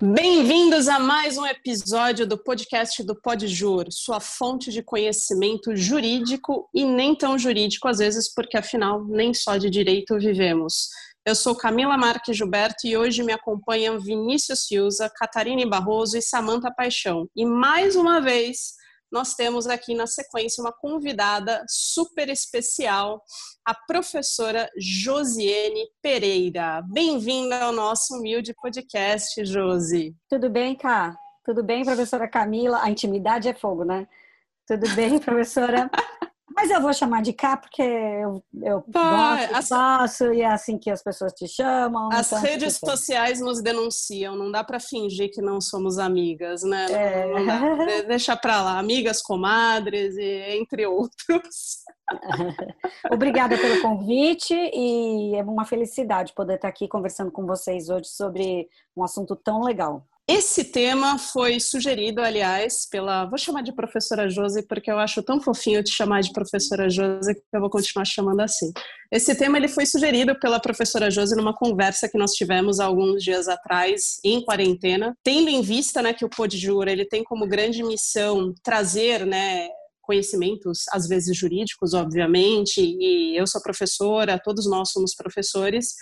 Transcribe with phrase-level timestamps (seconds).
[0.00, 6.84] Bem-vindos a mais um episódio do podcast do Podjur, sua fonte de conhecimento jurídico e
[6.84, 10.86] nem tão jurídico às vezes, porque afinal nem só de direito vivemos.
[11.26, 16.70] Eu sou Camila Marques Gilberto e hoje me acompanham Vinícius Fiuza, Catarine Barroso e Samanta
[16.70, 17.28] Paixão.
[17.34, 18.74] E mais uma vez
[19.10, 23.22] nós temos aqui na sequência uma convidada super especial,
[23.64, 26.82] a professora Josiane Pereira.
[26.90, 30.14] Bem-vinda ao nosso humilde podcast, Josi.
[30.28, 31.16] Tudo bem, Cá?
[31.44, 32.82] Tudo bem, professora Camila?
[32.82, 34.06] A intimidade é fogo, né?
[34.66, 35.90] Tudo bem, professora?
[36.54, 40.46] Mas eu vou chamar de cá porque eu, eu Pá, gosto, as, faço e é
[40.46, 42.08] assim que as pessoas te chamam.
[42.12, 46.86] As então, redes sociais nos denunciam, não dá para fingir que não somos amigas, né?
[46.90, 47.44] É.
[47.44, 51.84] Não, não deixa para lá, amigas, comadres e entre outros.
[53.12, 58.68] Obrigada pelo convite e é uma felicidade poder estar aqui conversando com vocês hoje sobre
[58.96, 60.06] um assunto tão legal.
[60.30, 63.24] Esse tema foi sugerido, aliás, pela.
[63.24, 67.34] Vou chamar de professora Josi, porque eu acho tão fofinho te chamar de professora Josi
[67.34, 68.70] que eu vou continuar chamando assim.
[69.10, 73.48] Esse tema ele foi sugerido pela professora Josi numa conversa que nós tivemos alguns dias
[73.48, 78.52] atrás, em quarentena, tendo em vista né, que o Podjura ele tem como grande missão
[78.62, 79.66] trazer né,
[80.02, 85.94] conhecimentos, às vezes jurídicos, obviamente, e eu sou professora, todos nós somos professores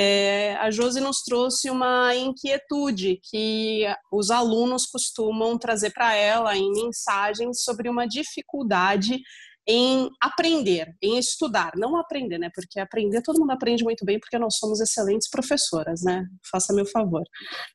[0.00, 6.70] é, a Josi nos trouxe uma inquietude que os alunos costumam trazer para ela em
[6.70, 9.18] mensagens sobre uma dificuldade
[9.66, 12.48] em aprender, em estudar, não aprender, né?
[12.54, 16.24] Porque aprender todo mundo aprende muito bem porque nós somos excelentes professoras, né?
[16.48, 17.24] Faça meu favor.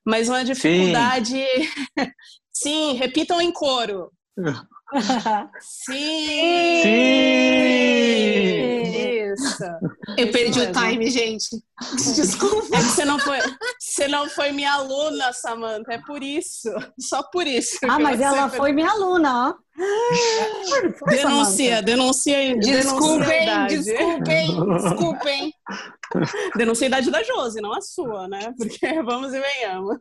[0.05, 1.43] Mas uma dificuldade, sim,
[2.53, 4.09] sim repitam em coro.
[5.59, 6.81] sim.
[6.83, 7.83] sim.
[9.43, 9.63] Isso.
[10.17, 11.47] Eu perdi o time, gente.
[12.15, 12.75] Desculpa.
[12.75, 13.39] É que você não foi,
[13.79, 15.93] você não foi minha aluna, Samantha.
[15.93, 16.69] É por isso.
[16.99, 17.77] Só por isso.
[17.83, 18.57] Ah, mas ela foi...
[18.57, 19.63] foi minha aluna, ó.
[21.09, 22.55] Denuncia, denuncia.
[22.57, 25.53] Desculpem, desculpem, desculpem.
[26.55, 28.53] Denuncia a idade da Josi, não a sua, né?
[28.55, 29.97] Porque vamos e venhamos.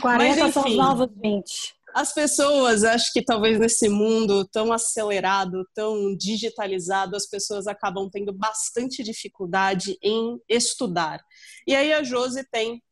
[0.00, 1.74] 40 Mas, são os novos 20.
[1.94, 8.32] As pessoas, acho que talvez nesse mundo tão acelerado, tão digitalizado, as pessoas acabam tendo
[8.32, 11.20] bastante dificuldade em estudar.
[11.66, 12.82] E aí a Josi tem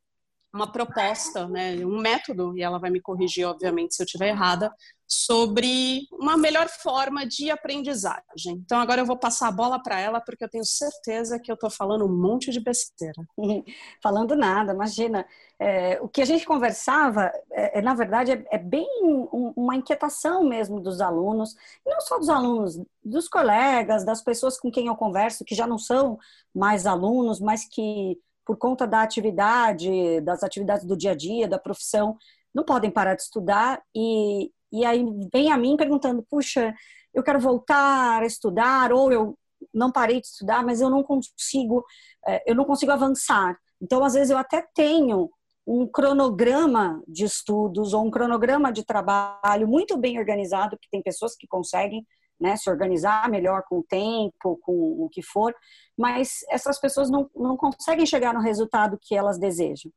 [0.53, 4.73] uma proposta, né, um método, e ela vai me corrigir, obviamente, se eu estiver errada,
[5.11, 8.57] sobre uma melhor forma de aprendizagem.
[8.63, 11.55] Então, agora eu vou passar a bola para ela, porque eu tenho certeza que eu
[11.55, 13.15] estou falando um monte de besteira.
[14.03, 15.27] Falando nada, imagina.
[15.59, 19.75] É, o que a gente conversava, é, é na verdade, é, é bem um, uma
[19.75, 21.55] inquietação mesmo dos alunos,
[21.87, 25.79] não só dos alunos, dos colegas, das pessoas com quem eu converso, que já não
[25.79, 26.19] são
[26.55, 31.59] mais alunos, mas que por conta da atividade, das atividades do dia a dia, da
[31.59, 32.17] profissão,
[32.55, 36.75] não podem parar de estudar e, e aí vem a mim perguntando, puxa,
[37.13, 39.39] eu quero voltar a estudar ou eu
[39.73, 41.85] não parei de estudar, mas eu não consigo,
[42.27, 43.55] é, eu não consigo avançar.
[43.83, 45.29] Então, às vezes eu até tenho
[45.67, 51.37] um cronograma de estudos ou um cronograma de trabalho muito bem organizado, que tem pessoas
[51.37, 52.03] que conseguem
[52.41, 55.55] né, se organizar melhor com o tempo, com o que for,
[55.97, 59.91] mas essas pessoas não, não conseguem chegar no resultado que elas desejam.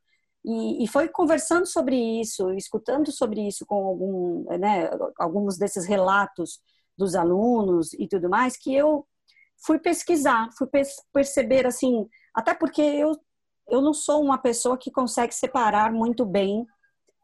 [0.44, 6.60] E, e foi conversando sobre isso, escutando sobre isso com algum, né, alguns desses relatos
[6.98, 9.06] dos alunos e tudo mais, que eu
[9.64, 10.68] fui pesquisar, fui
[11.14, 13.16] perceber assim, até porque eu,
[13.70, 16.66] eu não sou uma pessoa que consegue separar muito bem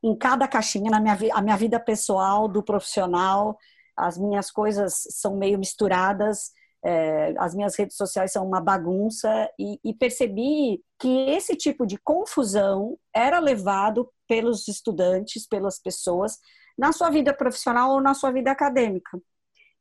[0.04, 3.58] em cada caixinha na minha, a minha vida pessoal do profissional,
[3.98, 6.52] as minhas coisas são meio misturadas,
[6.86, 11.98] é, as minhas redes sociais são uma bagunça e, e, percebi que esse tipo de
[11.98, 16.38] confusão era levado pelos estudantes, pelas pessoas,
[16.78, 19.20] na sua vida profissional ou na sua vida acadêmica.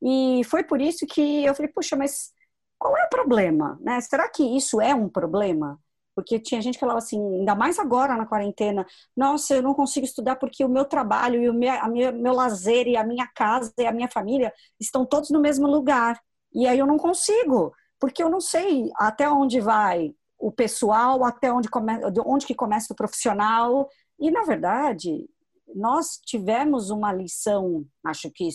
[0.02, 2.32] E foi por isso que eu falei, puxa, mas
[2.78, 3.78] qual é o problema?
[3.80, 4.00] Né?
[4.00, 5.78] Será que isso é um problema?
[6.16, 10.06] Porque tinha gente que falava assim, ainda mais agora na quarentena, nossa, eu não consigo
[10.06, 13.26] estudar porque o meu trabalho e o meu, a minha, meu lazer e a minha
[13.26, 16.18] casa e a minha família estão todos no mesmo lugar.
[16.54, 21.52] E aí eu não consigo, porque eu não sei até onde vai o pessoal, até
[21.52, 21.92] onde, come,
[22.24, 23.88] onde que começa o profissional.
[24.18, 25.28] E, na verdade,
[25.74, 28.48] nós tivemos uma lição, acho que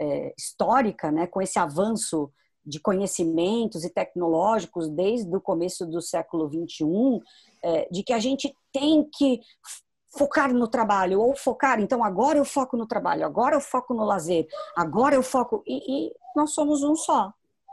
[0.00, 2.32] é, histórica, né, com esse avanço
[2.64, 7.22] de conhecimentos e tecnológicos desde o começo do século XXI,
[7.62, 9.40] é, de que a gente tem que
[10.16, 14.04] focar no trabalho, ou focar, então agora eu foco no trabalho, agora eu foco no
[14.04, 14.46] lazer,
[14.76, 15.62] agora eu foco.
[15.66, 17.32] E, e nós somos um só.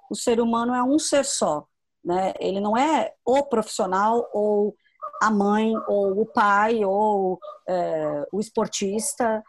[0.10, 1.66] O ser humano é um ser só.
[2.04, 2.34] Né?
[2.40, 4.76] Ele não é o profissional ou
[5.22, 9.44] a mãe ou o pai ou é, o esportista,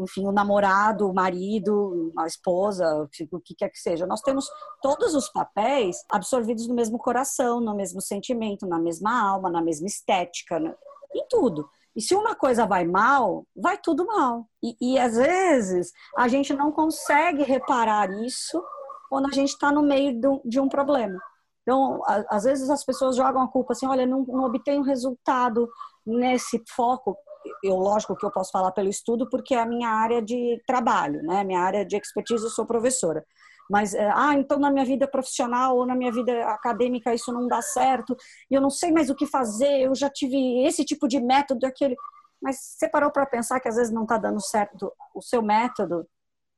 [0.00, 4.06] enfim, o namorado, o marido, a esposa, o que quer que seja.
[4.06, 4.48] Nós temos
[4.82, 9.86] todos os papéis absorvidos no mesmo coração, no mesmo sentimento, na mesma alma, na mesma
[9.86, 10.74] estética, né?
[11.14, 11.68] em tudo.
[11.94, 14.46] E se uma coisa vai mal, vai tudo mal.
[14.62, 18.62] E, e às vezes a gente não consegue reparar isso
[19.08, 21.18] quando a gente está no meio de um problema.
[21.62, 25.68] Então, às vezes as pessoas jogam a culpa assim, olha, não, não obtenho resultado
[26.04, 27.16] nesse foco.
[27.62, 31.22] Eu, lógico que eu posso falar pelo estudo, porque é a minha área de trabalho,
[31.22, 31.44] né?
[31.44, 33.24] Minha área de expertise, eu sou professora.
[33.70, 37.48] Mas, é, ah, então na minha vida profissional ou na minha vida acadêmica isso não
[37.48, 38.16] dá certo,
[38.50, 41.66] e eu não sei mais o que fazer, eu já tive esse tipo de método,
[41.66, 41.96] aquele.
[42.40, 46.06] Mas você parou para pensar que às vezes não está dando certo o seu método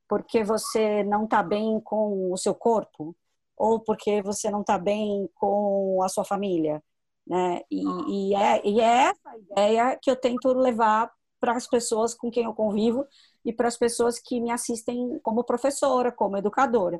[0.09, 3.15] porque você não está bem com o seu corpo?
[3.55, 6.83] Ou porque você não está bem com a sua família?
[7.29, 7.61] Né?
[7.69, 12.31] E, e, é, e é essa ideia que eu tento levar para as pessoas com
[12.31, 13.05] quem eu convivo
[13.45, 16.99] e para as pessoas que me assistem como professora, como educadora.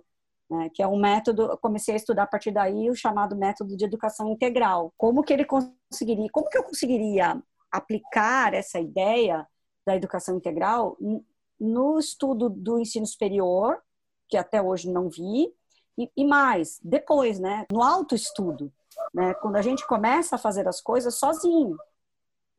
[0.52, 3.86] Né, que é um método, comecei a estudar a partir daí o chamado método de
[3.86, 4.92] educação integral.
[4.98, 7.40] Como que ele conseguiria, como que eu conseguiria
[7.72, 9.48] aplicar essa ideia
[9.86, 10.98] da educação integral
[11.60, 13.80] no estudo do ensino superior,
[14.28, 15.54] que até hoje não vi,
[15.96, 18.74] e, e mais, depois, né, no autoestudo,
[19.14, 21.78] né, quando a gente começa a fazer as coisas sozinho,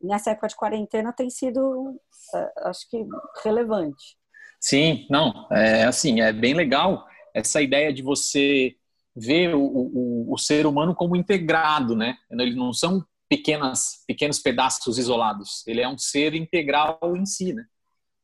[0.00, 2.00] nessa época de quarentena tem sido,
[2.34, 3.06] é, acho que,
[3.44, 4.16] relevante.
[4.58, 8.74] Sim, não, é assim, é bem legal essa ideia de você
[9.14, 12.16] ver o, o, o ser humano como integrado, né?
[12.30, 17.64] Eles não são pequenas, pequenos pedaços isolados, ele é um ser integral em si, né?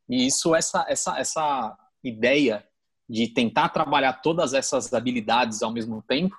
[0.08, 2.64] E isso, essa, essa, essa ideia
[3.08, 6.36] de tentar trabalhar todas essas habilidades ao mesmo tempo,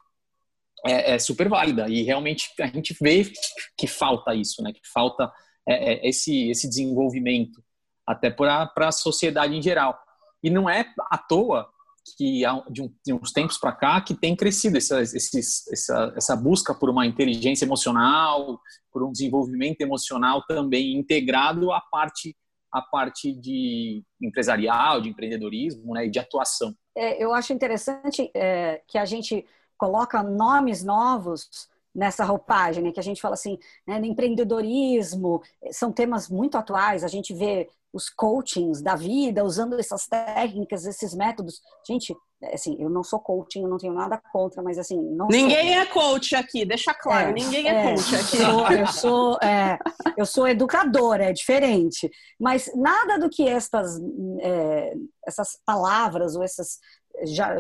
[0.86, 3.32] é, é, super válida e realmente a gente vê
[3.78, 4.72] que falta isso, né?
[4.72, 5.32] Que falta
[5.68, 7.64] é, é esse esse desenvolvimento
[8.06, 9.98] até para a sociedade em geral.
[10.44, 11.68] E não é à toa
[12.16, 16.36] que de, um, de uns tempos para cá que tem crescido essa, esses, essa, essa
[16.36, 18.60] busca por uma inteligência emocional,
[18.92, 22.36] por um desenvolvimento emocional também integrado à parte
[22.72, 26.76] a parte de empresarial, de empreendedorismo, né, e de atuação.
[26.96, 29.46] É, eu acho interessante é, que a gente
[29.78, 32.92] coloca nomes novos nessa roupagem, né?
[32.92, 35.42] que a gente fala assim, né, no empreendedorismo,
[35.72, 41.16] são temas muito atuais, a gente vê os coachings da vida usando essas técnicas, esses
[41.16, 41.62] métodos.
[41.86, 42.16] Gente,
[42.54, 45.82] assim, eu não sou coaching, eu não tenho nada contra, mas assim, não Ninguém sou...
[45.82, 48.38] é coach aqui, deixa claro, é, ninguém é, é, coach aqui.
[48.80, 49.80] Eu sou, é,
[50.16, 52.12] eu sou educadora, é diferente.
[52.40, 54.00] Mas nada do que estas,
[54.42, 54.94] é,
[55.26, 56.80] essas palavras ou esses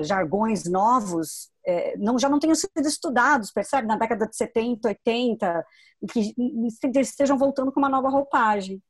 [0.03, 3.87] jargões novos é, não, já não tenham sido estudados, percebe?
[3.87, 5.65] Na década de 70, 80,
[6.01, 8.81] e que estejam voltando com uma nova roupagem.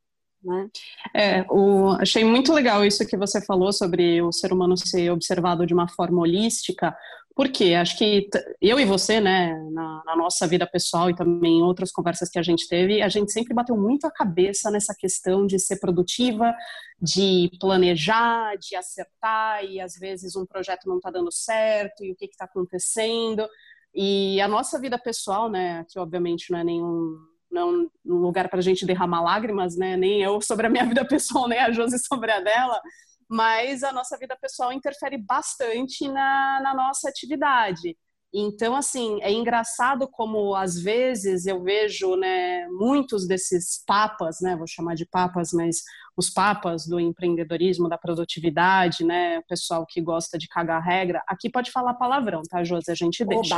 [0.44, 0.70] Né?
[1.16, 5.66] É, o, achei muito legal isso que você falou sobre o ser humano ser observado
[5.66, 6.96] de uma forma holística,
[7.36, 8.28] porque acho que
[8.60, 12.40] eu e você, né, na, na, nossa vida pessoal e também em outras conversas que
[12.40, 16.52] a gente teve, a gente sempre bateu muito a cabeça nessa questão de ser produtiva,
[17.00, 22.16] de planejar, de acertar, e às vezes um projeto não está dando certo, e o
[22.16, 23.48] que está acontecendo.
[23.94, 27.18] E a nossa vida pessoal, né, que obviamente não é nenhum
[27.52, 29.96] não um lugar para a gente derramar lágrimas, né?
[29.98, 32.82] Nem eu sobre a minha vida pessoal, nem a Josi sobre a dela,
[33.30, 37.96] mas a nossa vida pessoal interfere bastante na, na nossa atividade.
[38.34, 44.68] Então, assim, é engraçado como às vezes eu vejo, né, muitos desses papas, né, vou
[44.68, 45.82] chamar de papas, mas
[46.16, 51.50] os papas do empreendedorismo, da produtividade, né, o pessoal que gosta de cagar regra, aqui
[51.50, 52.92] pode falar palavrão, tá, Josi?
[52.92, 53.56] A gente deixa.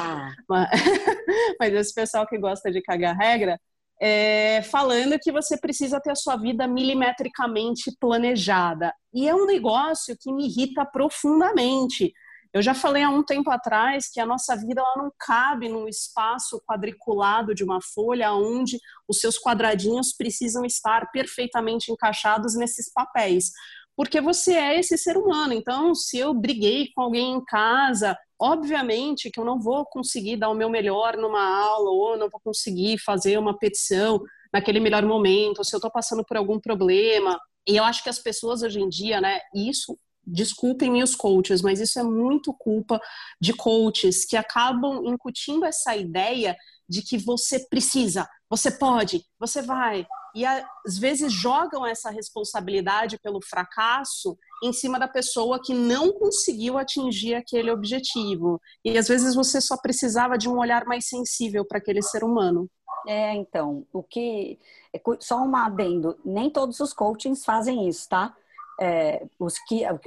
[0.48, 0.70] Mas,
[1.60, 3.60] mas esse pessoal que gosta de cagar regra,
[4.02, 8.94] é, falando que você precisa ter a sua vida milimetricamente planejada.
[9.14, 12.14] E é um negócio que me irrita profundamente.
[12.52, 15.88] Eu já falei há um tempo atrás que a nossa vida ela não cabe num
[15.88, 23.52] espaço quadriculado de uma folha onde os seus quadradinhos precisam estar perfeitamente encaixados nesses papéis.
[24.00, 25.52] Porque você é esse ser humano.
[25.52, 30.50] Então, se eu briguei com alguém em casa, Obviamente que eu não vou conseguir dar
[30.50, 34.22] o meu melhor numa aula, ou não vou conseguir fazer uma petição
[34.54, 37.38] naquele melhor momento, ou se eu estou passando por algum problema.
[37.68, 41.82] E eu acho que as pessoas hoje em dia, né, isso desculpem os coaches, mas
[41.82, 43.02] isso é muito culpa
[43.42, 46.56] de coaches que acabam incutindo essa ideia
[46.88, 50.08] de que você precisa, você pode, você vai.
[50.34, 56.78] E às vezes jogam essa responsabilidade pelo fracasso em cima da pessoa que não conseguiu
[56.78, 58.60] atingir aquele objetivo.
[58.84, 62.70] E às vezes você só precisava de um olhar mais sensível para aquele ser humano.
[63.08, 64.60] É, então, o que.
[64.94, 68.36] É só um adendo: nem todos os coachings fazem isso, tá?
[68.82, 69.98] É, os que, ah,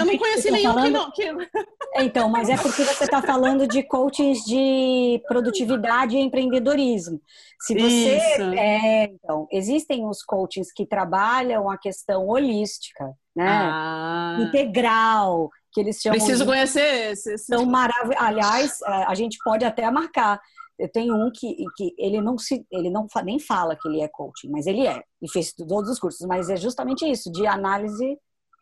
[0.00, 1.12] eu não conheci nenhum falando...
[1.12, 1.44] que não.
[1.44, 1.50] Que...
[1.96, 7.20] Então, mas é porque você está falando de coachings de produtividade e empreendedorismo.
[7.60, 8.18] Se você.
[8.56, 13.04] É, então, existem os coachings que trabalham a questão holística,
[13.34, 13.48] né?
[13.48, 14.36] Ah.
[14.40, 16.18] Integral, que eles chamam.
[16.18, 16.50] Preciso de...
[16.50, 17.44] conhecer esses.
[17.44, 18.22] São maravilhosos.
[18.22, 20.40] Aliás, a gente pode até marcar
[20.80, 24.08] eu tenho um que, que ele não se ele não nem fala que ele é
[24.08, 28.18] coaching, mas ele é e fez todos os cursos, mas é justamente isso de análise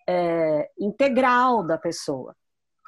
[0.09, 2.35] é, integral da pessoa,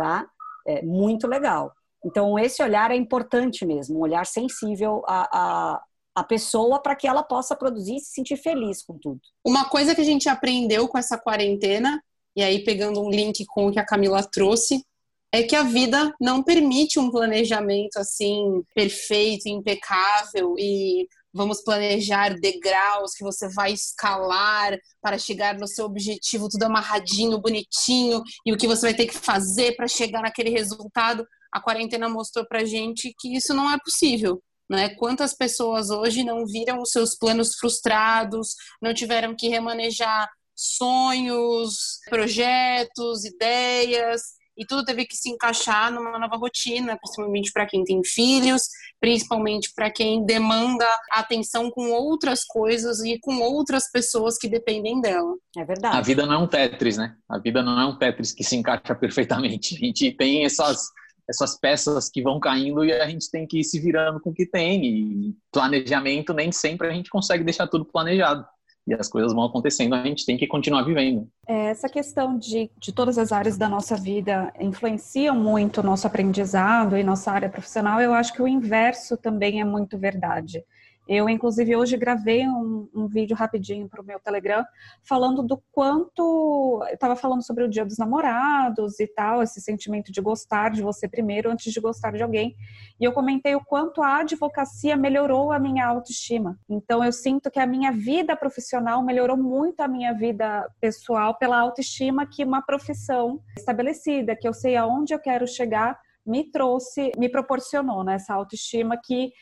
[0.01, 0.27] tá?
[0.67, 1.73] É muito legal.
[2.03, 5.83] Então esse olhar é importante mesmo, um olhar sensível a, a,
[6.15, 9.21] a pessoa para que ela possa produzir e se sentir feliz com tudo.
[9.45, 12.03] Uma coisa que a gente aprendeu com essa quarentena
[12.35, 14.83] e aí pegando um link com o que a Camila trouxe
[15.31, 23.15] é que a vida não permite um planejamento assim perfeito, impecável e vamos planejar degraus
[23.15, 28.67] que você vai escalar para chegar no seu objetivo tudo amarradinho, bonitinho e o que
[28.67, 31.27] você vai ter que fazer para chegar naquele resultado.
[31.53, 34.43] A quarentena mostrou pra gente que isso não é possível.
[34.69, 34.91] Né?
[34.91, 43.25] Quantas pessoas hoje não viram os seus planos frustrados, não tiveram que remanejar sonhos, projetos,
[43.25, 44.23] ideias,
[44.61, 48.69] e tudo teve que se encaixar numa nova rotina, principalmente para quem tem filhos,
[49.01, 55.35] principalmente para quem demanda atenção com outras coisas e com outras pessoas que dependem dela.
[55.57, 55.97] É verdade.
[55.97, 57.17] A vida não é um Tetris, né?
[57.27, 59.77] A vida não é um Tetris que se encaixa perfeitamente.
[59.77, 60.91] A gente tem essas
[61.27, 64.35] essas peças que vão caindo e a gente tem que ir se virando com o
[64.35, 64.85] que tem.
[64.85, 68.45] E planejamento nem sempre a gente consegue deixar tudo planejado
[68.91, 71.29] e as coisas vão acontecendo, a gente tem que continuar vivendo.
[71.47, 76.07] É, essa questão de, de todas as áreas da nossa vida influenciam muito o nosso
[76.07, 80.65] aprendizado e nossa área profissional, eu acho que o inverso também é muito verdade.
[81.13, 84.65] Eu, inclusive, hoje gravei um, um vídeo rapidinho para o meu Telegram
[85.03, 86.85] falando do quanto.
[86.87, 90.83] Eu estava falando sobre o Dia dos Namorados e tal, esse sentimento de gostar de
[90.83, 92.55] você primeiro antes de gostar de alguém.
[93.01, 96.57] E eu comentei o quanto a advocacia melhorou a minha autoestima.
[96.69, 101.59] Então, eu sinto que a minha vida profissional melhorou muito a minha vida pessoal pela
[101.59, 107.29] autoestima que uma profissão estabelecida, que eu sei aonde eu quero chegar, me trouxe, me
[107.29, 109.33] proporcionou né, essa autoestima que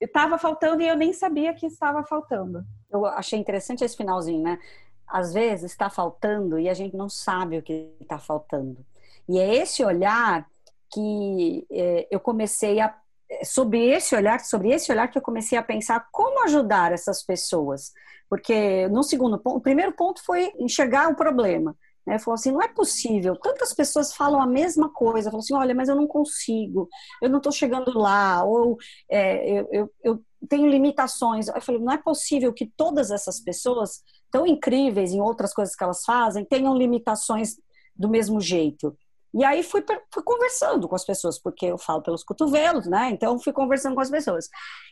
[0.00, 2.64] estava faltando e eu nem sabia que estava faltando.
[2.90, 4.58] Eu achei interessante esse finalzinho, né?
[5.06, 8.84] Às vezes está faltando e a gente não sabe o que está faltando.
[9.28, 10.46] E é esse olhar
[10.92, 12.94] que é, eu comecei a
[13.30, 17.22] é, sobre esse olhar, sobre esse olhar que eu comecei a pensar como ajudar essas
[17.22, 17.92] pessoas.
[18.28, 21.76] Porque no segundo ponto, o primeiro ponto foi enxergar o problema.
[22.08, 22.18] Né?
[22.18, 23.36] Falou assim, não é possível.
[23.36, 25.30] Tantas pessoas falam a mesma coisa.
[25.30, 26.88] Falam assim, olha, mas eu não consigo,
[27.20, 28.78] eu não estou chegando lá, ou
[29.10, 31.48] é, eu, eu, eu tenho limitações.
[31.48, 35.84] Eu falei, não é possível que todas essas pessoas, tão incríveis em outras coisas que
[35.84, 37.56] elas fazem, tenham limitações
[37.94, 38.96] do mesmo jeito.
[39.34, 43.10] E aí fui, fui, conversando com as pessoas, porque eu falo pelos cotovelos, né?
[43.10, 44.48] Então fui conversando com as pessoas.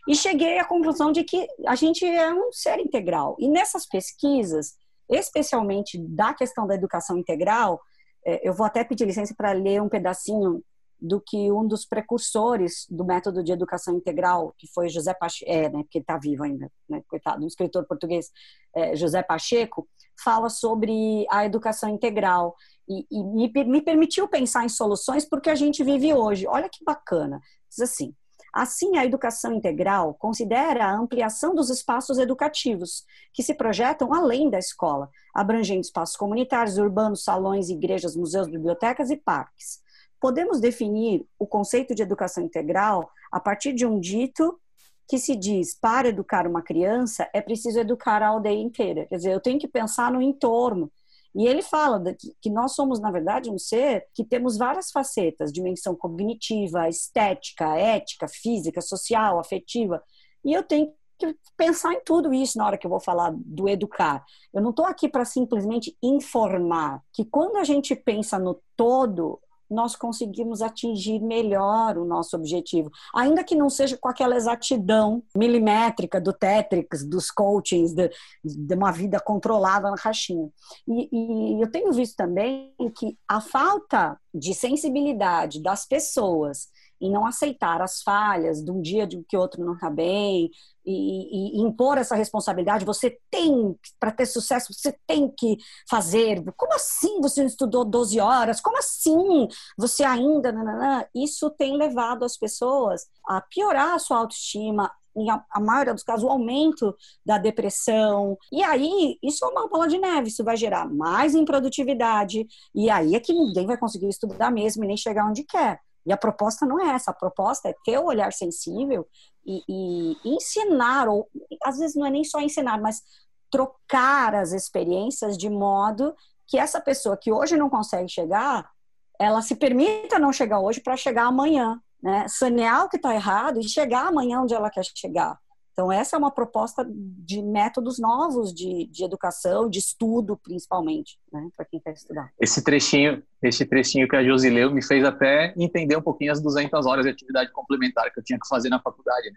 [0.07, 3.37] E cheguei à conclusão de que a gente é um ser integral.
[3.39, 4.75] E nessas pesquisas,
[5.09, 7.81] especialmente da questão da educação integral,
[8.25, 10.63] é, eu vou até pedir licença para ler um pedacinho
[11.01, 15.69] do que um dos precursores do método de educação integral, que foi José Pacheco, é,
[15.69, 18.31] né, ele está vivo ainda, né, coitado, um escritor português,
[18.75, 19.87] é, José Pacheco,
[20.23, 22.57] fala sobre a educação integral
[22.89, 26.47] e, e me, me permitiu pensar em soluções porque a gente vive hoje.
[26.47, 27.41] Olha que bacana.
[27.69, 28.15] Diz assim,
[28.57, 34.59] Assim, a educação integral considera a ampliação dos espaços educativos, que se projetam além da
[34.59, 39.83] escola, abrangendo espaços comunitários, urbanos, salões, igrejas, museus, bibliotecas e parques.
[40.19, 44.59] Podemos definir o conceito de educação integral a partir de um dito
[45.07, 49.05] que se diz para educar uma criança é preciso educar a aldeia inteira.
[49.05, 50.91] Quer dizer, eu tenho que pensar no entorno,
[51.37, 52.03] e ele fala
[52.41, 58.27] que nós somos, na verdade, um ser que temos várias facetas: dimensão cognitiva, estética, ética,
[58.27, 60.03] física, social, afetiva.
[60.43, 63.69] E eu tenho que pensar em tudo isso na hora que eu vou falar do
[63.69, 64.25] educar.
[64.53, 67.03] Eu não estou aqui para simplesmente informar.
[67.13, 69.39] Que quando a gente pensa no todo,
[69.71, 76.21] nós conseguimos atingir melhor o nosso objetivo, ainda que não seja com aquela exatidão milimétrica
[76.21, 78.11] do Tetrix, dos coachings, de,
[78.45, 80.49] de uma vida controlada na caixinha.
[80.87, 86.69] E, e eu tenho visto também que a falta de sensibilidade das pessoas
[87.01, 90.51] em não aceitar as falhas de um dia de que outro não está bem
[90.85, 92.85] e, e, impor essa responsabilidade.
[92.85, 95.57] Você tem, para ter sucesso, você tem que
[95.89, 96.43] fazer.
[96.57, 98.61] Como assim você estudou 12 horas?
[98.61, 100.53] Como assim você ainda.
[100.53, 101.05] Nananã?
[101.15, 106.03] Isso tem levado as pessoas a piorar a sua autoestima, em a, a maioria dos
[106.03, 108.37] casos, o aumento da depressão.
[108.53, 113.15] E aí, isso é uma bola de neve, isso vai gerar mais improdutividade, e aí
[113.15, 115.81] é que ninguém vai conseguir estudar mesmo e nem chegar onde quer.
[116.07, 119.07] E a proposta não é essa, a proposta é ter o olhar sensível
[119.45, 121.29] e, e ensinar, ou
[121.65, 123.03] às vezes não é nem só ensinar, mas
[123.51, 126.15] trocar as experiências de modo
[126.47, 128.71] que essa pessoa que hoje não consegue chegar,
[129.19, 132.27] ela se permita não chegar hoje para chegar amanhã, né?
[132.29, 135.39] Sanear o que está errado e chegar amanhã onde ela quer chegar.
[135.77, 141.51] Então, essa é uma proposta de métodos novos de, de educação, de estudo, principalmente, né,
[141.55, 142.33] para quem quer estudar.
[142.41, 146.41] Esse trechinho, esse trechinho que a Josi leu me fez até entender um pouquinho as
[146.41, 149.31] 200 horas de atividade complementar que eu tinha que fazer na faculdade.
[149.31, 149.37] Né?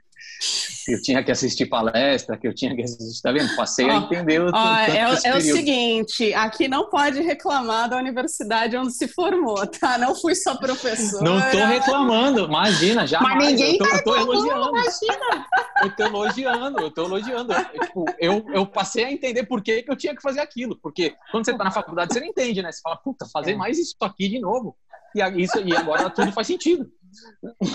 [0.88, 3.56] Eu tinha que assistir palestra, que eu tinha que assistir, tá vendo?
[3.56, 7.98] Passei oh, a entender o, oh, é, é o seguinte, aqui não pode reclamar da
[7.98, 9.98] universidade onde se formou, tá?
[9.98, 11.22] Não fui só professor.
[11.22, 13.20] Não tô reclamando, imagina, já.
[13.20, 14.70] Mas ninguém eu tô, tá eu tô elogiando.
[14.70, 15.46] Imagina.
[15.82, 17.54] Eu tô elogiando, eu tô elogiando.
[17.54, 20.78] Eu, tipo, eu, eu passei a entender por que, que eu tinha que fazer aquilo,
[20.82, 22.72] porque quando você tá na faculdade, você não entende, né?
[22.72, 23.56] Você fala, puta, fazer é.
[23.56, 24.76] mais isso aqui de novo.
[25.16, 26.92] E, isso, e agora tudo faz sentido.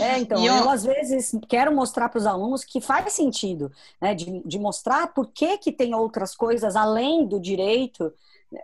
[0.00, 0.54] É, então, eu...
[0.54, 0.71] eu...
[0.71, 4.14] às vezes quero mostrar para os alunos que faz sentido, né?
[4.14, 8.12] De, de mostrar por que, que tem outras coisas além do direito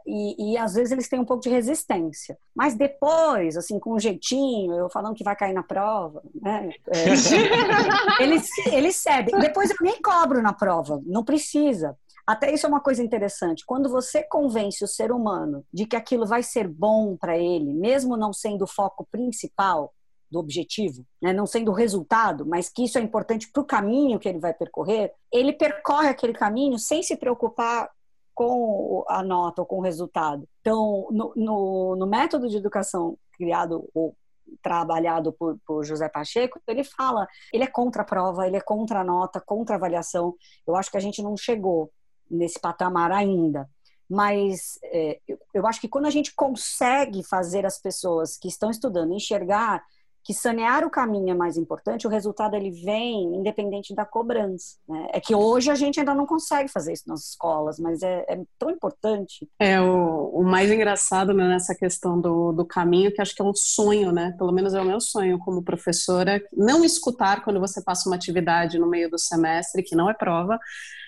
[0.07, 2.39] e, e, às vezes eles têm um pouco de resistência.
[2.55, 6.71] Mas depois, assim, com um jeitinho, eu falando que vai cair na prova, né?
[6.89, 7.09] É,
[8.23, 9.39] eles, eles cedem.
[9.39, 11.97] Depois eu nem cobro na prova, não precisa.
[12.31, 13.67] Até isso é uma coisa interessante.
[13.67, 18.17] Quando você convence o ser humano de que aquilo vai ser bom para ele, mesmo
[18.17, 19.93] não sendo o foco principal
[20.31, 21.33] do objetivo, né?
[21.33, 24.55] não sendo o resultado, mas que isso é importante para o caminho que ele vai
[24.55, 27.91] percorrer, ele percorre aquele caminho sem se preocupar
[28.33, 30.49] com a nota ou com o resultado.
[30.61, 34.15] Então, no, no, no método de educação criado ou
[34.63, 39.01] trabalhado por, por, José Pacheco, ele fala, ele é contra a prova, ele é contra
[39.01, 40.37] a nota, contra a avaliação.
[40.65, 41.91] Eu acho que a gente não chegou
[42.31, 43.69] nesse patamar ainda.
[44.09, 48.71] Mas é, eu, eu acho que quando a gente consegue fazer as pessoas que estão
[48.71, 49.83] estudando enxergar
[50.31, 54.77] que sanear o caminho é mais importante, o resultado ele vem independente da cobrança.
[54.89, 55.09] Né?
[55.13, 58.41] É que hoje a gente ainda não consegue fazer isso nas escolas, mas é, é
[58.57, 59.49] tão importante.
[59.59, 63.45] É o, o mais engraçado né, nessa questão do, do caminho, que acho que é
[63.45, 64.33] um sonho, né?
[64.39, 68.79] Pelo menos é o meu sonho como professora, não escutar quando você passa uma atividade
[68.79, 70.61] no meio do semestre, que não é prova,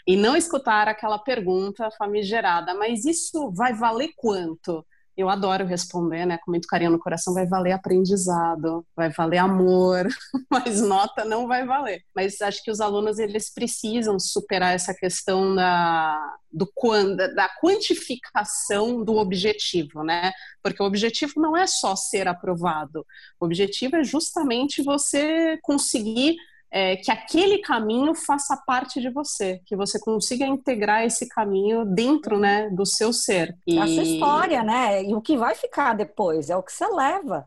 [0.05, 4.85] e não escutar aquela pergunta famigerada, mas isso vai valer quanto?
[5.17, 10.09] Eu adoro responder, né, com muito carinho no coração, vai valer aprendizado, vai valer amor,
[10.51, 12.03] mas nota não vai valer.
[12.15, 16.71] Mas acho que os alunos eles precisam superar essa questão da do
[17.35, 20.33] da quantificação do objetivo, né?
[20.63, 23.07] Porque o objetivo não é só ser aprovado.
[23.41, 26.37] O objetivo é justamente você conseguir
[26.73, 32.39] é, que aquele caminho faça parte de você, que você consiga integrar esse caminho dentro,
[32.39, 33.55] né, do seu ser.
[33.67, 33.79] E...
[33.79, 35.05] A sua história, né?
[35.05, 37.47] E o que vai ficar depois é o que você leva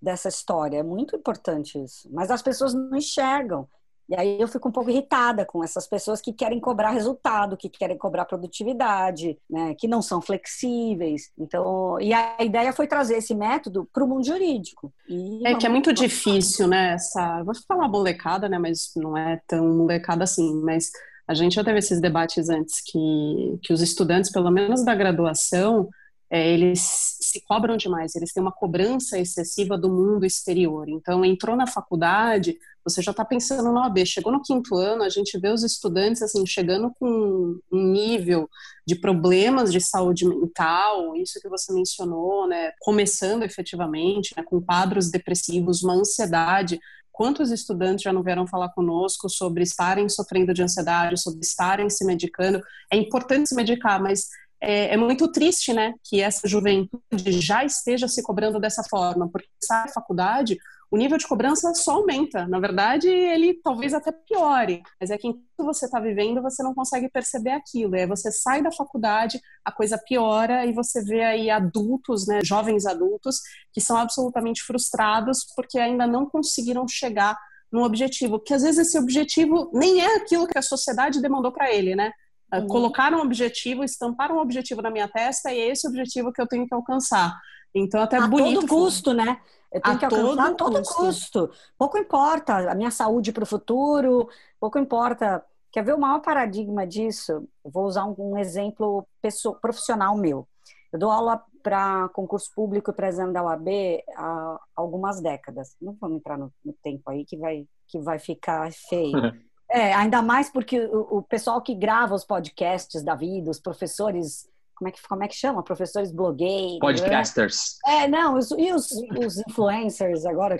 [0.00, 0.78] dessa história.
[0.78, 2.06] É muito importante isso.
[2.12, 3.66] Mas as pessoas não enxergam.
[4.08, 7.68] E aí eu fico um pouco irritada com essas pessoas que querem cobrar resultado, que
[7.68, 11.30] querem cobrar produtividade, né, que não são flexíveis.
[11.38, 14.92] Então, e a ideia foi trazer esse método para o mundo jurídico.
[15.08, 16.94] E é que é muito difícil, né?
[16.94, 18.58] Essa, vou falar molecada, né?
[18.58, 20.54] Mas não é tão molecada assim.
[20.62, 20.90] Mas
[21.26, 25.88] a gente já teve esses debates antes que, que os estudantes, pelo menos da graduação,
[26.30, 26.80] é, eles
[27.20, 30.88] se cobram demais, eles têm uma cobrança excessiva do mundo exterior.
[30.88, 34.06] Então, entrou na faculdade, você já está pensando no OAB.
[34.06, 38.48] Chegou no quinto ano, a gente vê os estudantes assim chegando com um nível
[38.86, 42.72] de problemas de saúde mental, isso que você mencionou, né?
[42.80, 44.44] Começando efetivamente, né?
[44.44, 46.78] com quadros depressivos, uma ansiedade.
[47.10, 52.04] Quantos estudantes já não vieram falar conosco sobre estarem sofrendo de ansiedade, sobre estarem se
[52.04, 52.60] medicando?
[52.92, 54.28] É importante se medicar, mas
[54.60, 59.48] é, é, muito triste, né, que essa juventude já esteja se cobrando dessa forma, porque
[59.62, 60.56] sai da faculdade,
[60.90, 62.46] o nível de cobrança só aumenta.
[62.46, 66.74] Na verdade, ele talvez até piore, mas é que enquanto você está vivendo, você não
[66.74, 67.96] consegue perceber aquilo.
[67.96, 72.86] Aí você sai da faculdade, a coisa piora e você vê aí adultos, né, jovens
[72.86, 73.40] adultos,
[73.72, 77.36] que são absolutamente frustrados porque ainda não conseguiram chegar
[77.70, 81.72] num objetivo, que às vezes esse objetivo nem é aquilo que a sociedade demandou para
[81.72, 82.12] ele, né?
[82.52, 82.66] Uhum.
[82.68, 86.46] Colocar um objetivo, estampar um objetivo na minha testa e é esse objetivo que eu
[86.46, 87.36] tenho que alcançar.
[87.74, 88.60] Então, até a bonito.
[88.60, 89.40] todo custo, né?
[89.72, 90.94] Eu tenho a que alcançar todo, todo custo.
[90.94, 91.50] custo.
[91.76, 94.28] Pouco importa a minha saúde para o futuro,
[94.60, 95.44] pouco importa.
[95.72, 97.46] Quer ver o maior paradigma disso?
[97.62, 100.48] vou usar um, um exemplo pessoal, profissional meu.
[100.92, 103.68] Eu dou aula para concurso público e para exame da UAB
[104.16, 105.76] há algumas décadas.
[105.82, 109.12] Não vamos entrar no, no tempo aí que vai, que vai ficar feio.
[109.70, 114.48] É, ainda mais porque o, o, pessoal que grava os podcasts da vida, os professores,
[114.76, 115.62] como é que, como é que chama?
[115.62, 116.78] Professores blogueiros.
[116.78, 117.78] Podcasters.
[117.84, 118.04] Né?
[118.04, 120.58] É, não, os, e os, os influencers agora,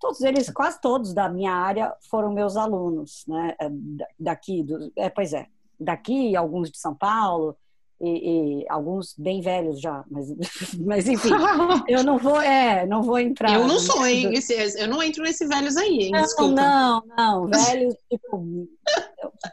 [0.00, 3.54] todos eles, quase todos da minha área foram meus alunos, né?
[3.60, 3.70] É,
[4.18, 5.46] daqui, do, é, pois é,
[5.78, 7.56] daqui, alguns de São Paulo,
[8.00, 10.28] e, e, alguns bem velhos já, mas,
[10.84, 11.28] mas enfim,
[11.86, 13.54] eu não vou, é, não vou entrar.
[13.54, 14.32] Eu não sou, hein?
[14.32, 16.10] Esse, eu não entro nesses velhos aí, hein?
[16.10, 16.54] Não, Desculpa.
[16.54, 18.68] não, não, velhos, tipo,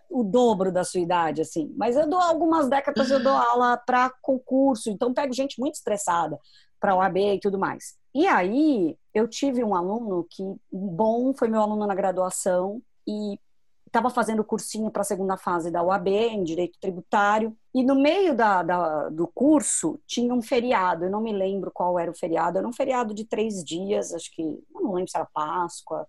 [0.10, 1.74] o dobro da sua idade, assim.
[1.76, 6.40] Mas eu dou algumas décadas, eu dou aula para concurso, então pego gente muito estressada
[6.80, 7.96] para o AB e tudo mais.
[8.16, 13.40] E aí, eu tive um aluno que, bom, foi meu aluno na graduação, e
[13.88, 18.36] estava fazendo cursinho para a segunda fase da UAB, em Direito Tributário, e no meio
[18.36, 22.58] da, da, do curso tinha um feriado, eu não me lembro qual era o feriado,
[22.58, 26.08] era um feriado de três dias, acho que, eu não lembro se era Páscoa,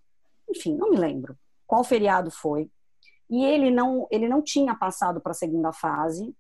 [0.49, 1.37] enfim, não me lembro
[1.67, 2.71] qual feriado foi.
[3.31, 6.35] E ele não, ele não tinha passado para a segunda fase,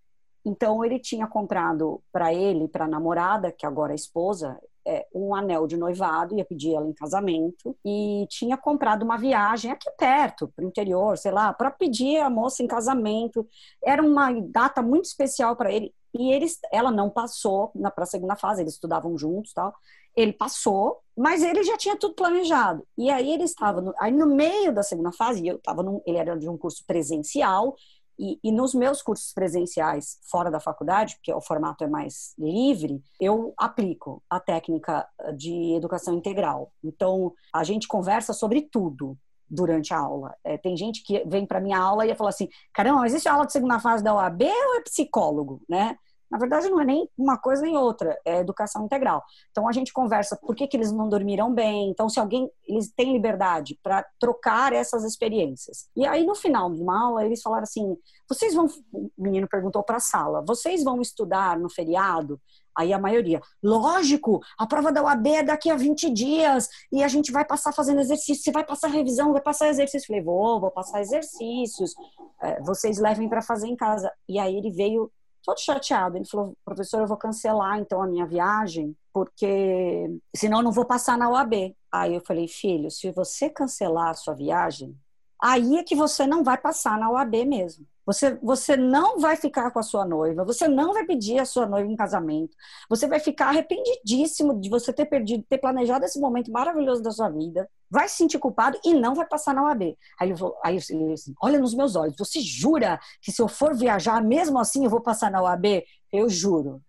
[0.44, 5.35] então ele tinha comprado para ele, para a namorada, que agora é esposa, é, um
[5.35, 10.48] anel de noivado, ia pedir ela em casamento, e tinha comprado uma viagem aqui perto,
[10.48, 13.46] para o interior, sei lá, para pedir a moça em casamento.
[13.85, 15.94] Era uma data muito especial para ele.
[16.18, 19.74] E eles, ela não passou para a segunda fase, eles estudavam juntos tal.
[20.16, 22.85] Ele passou, mas ele já tinha tudo planejado.
[22.96, 26.37] E aí ele estava, no, aí no meio da segunda fase, eu estava, ele era
[26.37, 27.77] de um curso presencial,
[28.18, 33.02] e, e, nos meus cursos presenciais fora da faculdade, porque o formato é mais livre,
[33.20, 36.72] eu aplico a técnica de educação integral.
[36.83, 39.16] Então, a gente conversa sobre tudo
[39.48, 40.35] durante a aula.
[40.44, 43.52] É, tem gente que vem para minha aula e fala assim: caramba, existe aula de
[43.52, 45.96] segunda fase da OAB ou é psicólogo, né?
[46.31, 49.23] Na verdade, não é nem uma coisa nem outra, é educação integral.
[49.51, 51.91] Então, a gente conversa por que, que eles não dormiram bem.
[51.91, 55.88] Então, se alguém, eles têm liberdade para trocar essas experiências.
[55.97, 57.97] E aí, no final de uma aula, eles falaram assim:
[58.29, 58.67] vocês vão.
[58.93, 62.41] O menino perguntou para a sala: vocês vão estudar no feriado?
[62.79, 67.09] Aí a maioria, lógico, a prova da UAB é daqui a 20 dias e a
[67.09, 68.45] gente vai passar fazendo exercício.
[68.45, 70.07] Você vai passar revisão, vai passar exercício.
[70.07, 71.93] Falei, vou, vou passar exercícios.
[72.41, 74.12] É, vocês levem para fazer em casa.
[74.29, 75.11] E aí ele veio
[75.42, 76.16] todo chateado.
[76.16, 80.85] Ele falou, professor, eu vou cancelar então a minha viagem, porque senão eu não vou
[80.85, 81.74] passar na UAB.
[81.90, 84.96] Aí eu falei, filho, se você cancelar a sua viagem,
[85.42, 87.87] aí é que você não vai passar na UAB mesmo.
[88.09, 91.66] Você, você não vai ficar com a sua noiva, você não vai pedir a sua
[91.66, 92.57] noiva em casamento,
[92.88, 97.29] você vai ficar arrependidíssimo de você ter perdido, ter planejado esse momento maravilhoso da sua
[97.29, 99.94] vida, vai se sentir culpado e não vai passar na UAB.
[100.18, 103.46] Aí eu, vou, aí eu assim, olha nos meus olhos, você jura que se eu
[103.46, 105.85] for viajar, mesmo assim eu vou passar na UAB?
[106.11, 106.81] Eu juro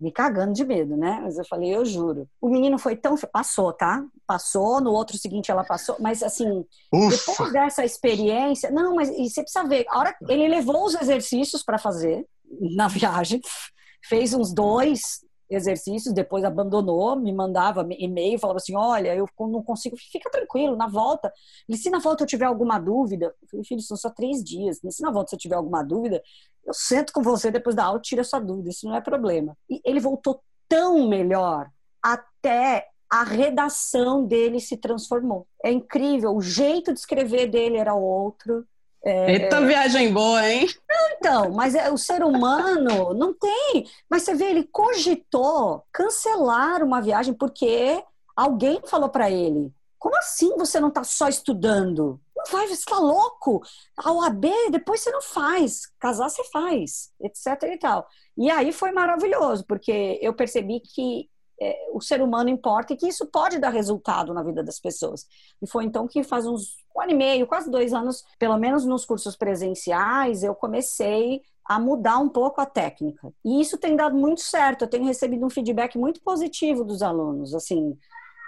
[0.00, 1.20] me cagando de medo, né?
[1.22, 2.28] Mas eu falei, eu juro.
[2.40, 3.16] O menino foi tão.
[3.32, 4.04] Passou, tá?
[4.26, 7.16] Passou, no outro seguinte ela passou, mas assim, Ufa.
[7.16, 8.70] depois dessa experiência.
[8.70, 9.86] Não, mas você precisa ver.
[9.88, 12.26] A hora ele levou os exercícios para fazer
[12.76, 13.40] na viagem,
[14.04, 19.96] fez uns dois, exercícios, depois abandonou, me mandava e-mail, falava assim, olha, eu não consigo,
[19.96, 21.32] fica tranquilo, na volta,
[21.72, 25.02] se na volta eu tiver alguma dúvida, eu falei, filho, são só três dias, se
[25.02, 26.22] na volta você tiver alguma dúvida,
[26.66, 29.56] eu sento com você depois da aula, tira sua dúvida, isso não é problema.
[29.70, 31.70] E ele voltou tão melhor,
[32.02, 35.46] até a redação dele se transformou.
[35.64, 38.66] É incrível, o jeito de escrever dele era outro,
[39.04, 39.66] é, Eita é.
[39.66, 40.66] viagem boa, hein?
[40.88, 43.86] Não, então, mas é, o ser humano não tem.
[44.10, 48.02] Mas você vê, ele cogitou cancelar uma viagem porque
[48.36, 52.20] alguém falou para ele: como assim você não está só estudando?
[52.36, 53.62] Não vai, você está louco.
[53.96, 55.82] A OAB, depois você não faz.
[55.98, 58.06] Casar você faz, etc e tal.
[58.36, 61.28] E aí foi maravilhoso, porque eu percebi que
[61.60, 65.26] é, o ser humano importa e que isso pode dar resultado na vida das pessoas.
[65.60, 68.84] E foi então que faz uns um ano e meio, quase dois anos, pelo menos
[68.84, 73.32] nos cursos presenciais, eu comecei a mudar um pouco a técnica.
[73.44, 74.82] E isso tem dado muito certo.
[74.82, 77.96] Eu tenho recebido um feedback muito positivo dos alunos, assim.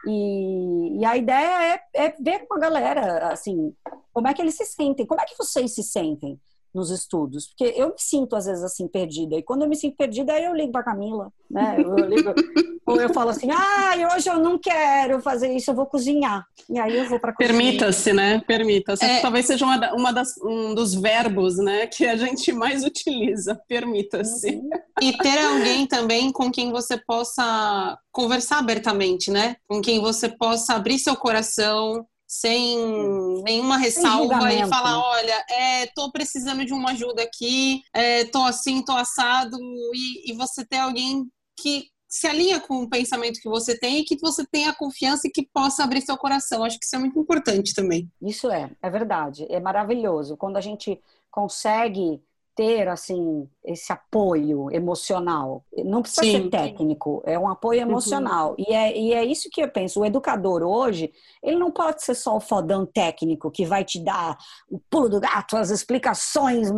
[0.06, 3.74] E, e a ideia é, é ver com a galera, assim,
[4.12, 6.40] como é que eles se sentem, como é que vocês se sentem
[6.74, 9.96] nos estudos, porque eu me sinto às vezes assim perdida e quando eu me sinto
[9.96, 11.76] perdida aí eu ligo para Camila, né?
[11.78, 12.32] Eu ligo,
[12.86, 16.78] ou eu falo assim, ah, hoje eu não quero fazer isso, eu vou cozinhar e
[16.78, 18.40] aí eu vou para Permita-se, né?
[18.46, 19.04] Permita-se.
[19.04, 19.20] É...
[19.20, 23.60] Talvez seja uma, uma das, um dos verbos, né, que a gente mais utiliza.
[23.68, 24.56] Permita-se.
[24.56, 24.70] Uhum.
[25.00, 29.56] E ter alguém também com quem você possa conversar abertamente, né?
[29.68, 35.86] Com quem você possa abrir seu coração sem nenhuma ressalva sem e falar, olha, é,
[35.88, 39.58] tô precisando de uma ajuda aqui, é, tô assim, tô assado,
[39.92, 44.04] e, e você ter alguém que se alinha com o pensamento que você tem e
[44.04, 46.62] que você tenha confiança e que possa abrir seu coração.
[46.62, 48.08] Acho que isso é muito importante também.
[48.22, 49.44] Isso é, é verdade.
[49.50, 50.36] É maravilhoso.
[50.36, 51.00] Quando a gente
[51.32, 52.22] consegue
[52.60, 55.64] ter assim esse apoio emocional.
[55.82, 56.42] Não precisa Sim.
[56.42, 57.88] ser técnico, é um apoio uhum.
[57.88, 58.50] emocional.
[58.50, 58.56] Uhum.
[58.68, 60.00] E, é, e é isso que eu penso.
[60.00, 61.10] O educador hoje,
[61.42, 64.36] ele não pode ser só o fodão técnico que vai te dar
[64.68, 66.68] o pulo do gato, as explicações.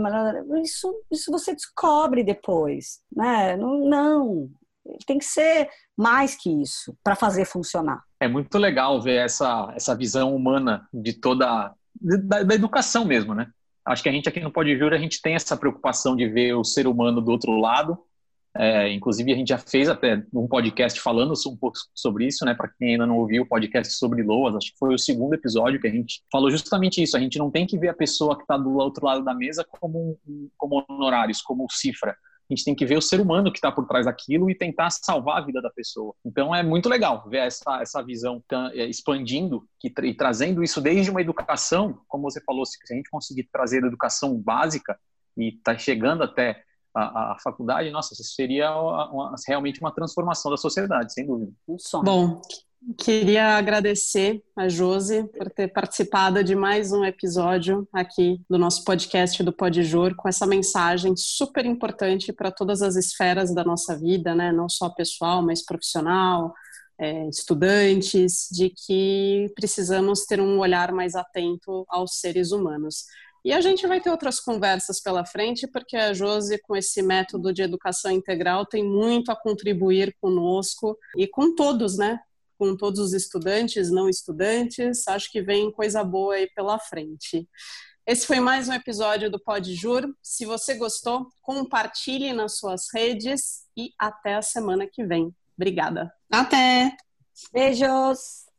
[0.62, 3.00] Isso, isso você descobre depois.
[3.12, 3.56] Né?
[3.56, 4.50] Não, não.
[5.04, 8.04] Tem que ser mais que isso para fazer funcionar.
[8.20, 13.50] É muito legal ver essa, essa visão humana de toda da, da educação mesmo, né?
[13.86, 16.54] Acho que a gente aqui no Pode Jura, a gente tem essa preocupação de ver
[16.54, 17.98] o ser humano do outro lado.
[18.54, 22.54] É, inclusive, a gente já fez até um podcast falando um pouco sobre isso, né?
[22.54, 25.80] Para quem ainda não ouviu o podcast sobre Loas, acho que foi o segundo episódio
[25.80, 27.16] que a gente falou justamente isso.
[27.16, 29.64] A gente não tem que ver a pessoa que está do outro lado da mesa
[29.64, 30.18] como,
[30.58, 32.14] como honorários, como cifra
[32.50, 34.90] a gente tem que ver o ser humano que está por trás daquilo e tentar
[34.90, 36.14] salvar a vida da pessoa.
[36.24, 41.10] Então é muito legal ver essa, essa visão é, expandindo que, e trazendo isso desde
[41.10, 44.98] uma educação, como você falou, se a gente conseguir trazer a educação básica
[45.36, 46.62] e está chegando até
[46.94, 51.52] a, a, faculdade, nossa, isso seria uma, uma, realmente uma transformação da sociedade, sem dúvida.
[51.66, 52.42] Um Bom,
[52.98, 59.40] Queria agradecer a Josi por ter participado de mais um episódio aqui do nosso podcast
[59.40, 64.50] do Podjur, com essa mensagem super importante para todas as esferas da nossa vida, né?
[64.50, 66.52] não só pessoal, mas profissional,
[66.98, 73.04] é, estudantes, de que precisamos ter um olhar mais atento aos seres humanos.
[73.44, 77.52] E a gente vai ter outras conversas pela frente, porque a Josi, com esse método
[77.52, 82.18] de educação integral, tem muito a contribuir conosco e com todos, né?
[82.62, 85.08] Com todos os estudantes, não estudantes.
[85.08, 87.48] Acho que vem coisa boa aí pela frente.
[88.06, 90.08] Esse foi mais um episódio do Pode Jur.
[90.22, 95.34] Se você gostou, compartilhe nas suas redes e até a semana que vem.
[95.56, 96.12] Obrigada.
[96.30, 96.96] Até!
[97.52, 98.51] Beijos!